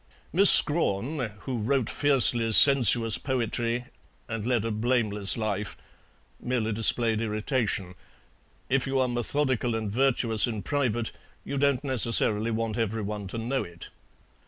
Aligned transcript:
Miss 0.33 0.49
Scrawen, 0.49 1.31
who 1.41 1.59
wrote 1.59 1.87
fiercely 1.87 2.51
sensuous 2.53 3.19
poetry 3.19 3.85
and 4.27 4.47
led 4.47 4.65
a 4.65 4.71
blameless 4.71 5.37
life, 5.37 5.77
merely 6.39 6.71
displayed 6.71 7.21
irritation; 7.21 7.93
if 8.67 8.87
you 8.87 8.97
are 8.97 9.07
methodical 9.07 9.75
and 9.75 9.91
virtuous 9.91 10.47
in 10.47 10.63
private 10.63 11.11
you 11.43 11.55
don't 11.59 11.83
necessarily 11.83 12.49
want 12.49 12.79
every 12.79 13.03
one 13.03 13.27
to 13.27 13.37
know 13.37 13.63
it. 13.63 13.91